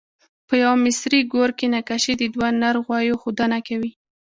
[0.47, 3.91] په یوه مصري ګور کې نقاشي د دوه نر غوایو ښودنه کوي.